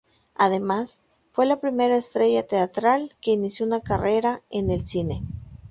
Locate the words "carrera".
3.81-4.41